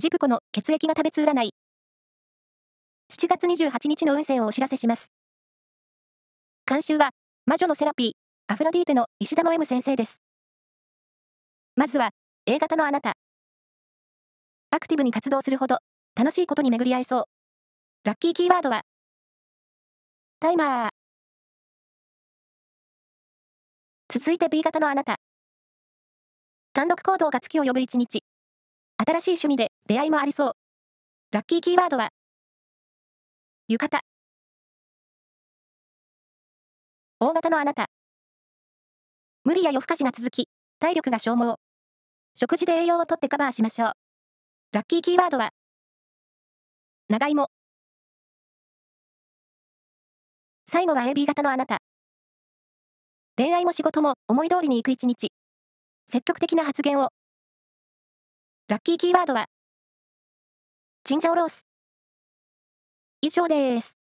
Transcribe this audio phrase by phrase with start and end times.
[0.00, 1.50] ジプコの血液が食べつ占い。
[3.10, 5.10] 7月28日の運勢をお知らせします。
[6.70, 7.10] 監修は、
[7.46, 8.12] 魔女のセラピー、
[8.46, 10.22] アフロディーテの石田の M 先生です。
[11.74, 12.10] まずは、
[12.46, 13.14] A 型のあなた。
[14.70, 15.78] アクティブに活動するほど、
[16.14, 17.24] 楽しいことに巡り合いそう。
[18.04, 18.82] ラッキーキーワードは、
[20.38, 20.88] タイマー。
[24.08, 25.16] 続いて B 型のあなた。
[26.72, 28.22] 単独行動が月を呼ぶ一日。
[29.00, 30.52] 新しい趣味で出会いもありそう。
[31.32, 32.10] ラッキーキーワードは、
[33.68, 34.02] 浴衣。
[37.20, 37.86] 大型のあなた。
[39.44, 41.54] 無理や夜更かしが続き、体力が消耗。
[42.34, 43.92] 食事で栄養をとってカバーしましょう。
[44.72, 45.52] ラッキーキーワードは、
[47.08, 47.48] 長芋。
[50.66, 51.78] 最後は AB 型のあなた。
[53.38, 55.32] 恋愛も仕事も思い通りにいく一日。
[56.06, 57.08] 積極的な発言を
[58.68, 59.46] ラッキーキーワードは、
[61.08, 61.64] チンジャオロース。
[63.22, 63.97] 以上です。